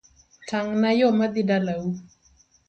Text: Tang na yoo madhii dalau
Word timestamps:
Tang 0.49 0.69
na 0.81 0.89
yoo 0.99 1.13
madhii 1.19 1.47
dalau 1.49 1.83